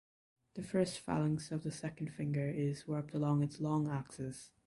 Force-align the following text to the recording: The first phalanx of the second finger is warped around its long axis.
The 0.55 0.63
first 0.63 0.97
phalanx 0.99 1.51
of 1.51 1.61
the 1.61 1.69
second 1.69 2.07
finger 2.11 2.49
is 2.49 2.87
warped 2.87 3.13
around 3.13 3.43
its 3.43 3.59
long 3.61 3.87
axis. 3.87 4.49